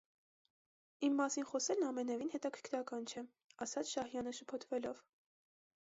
[1.07, 3.25] -Իմ մասին խոսելն ամենևին հետաքրքրական չէ,-
[3.67, 5.05] ասաց Շահյանը շփոթվելով: